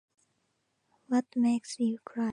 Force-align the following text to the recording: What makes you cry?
What 1.09 1.25
makes 1.35 1.79
you 1.79 1.99
cry? 2.03 2.29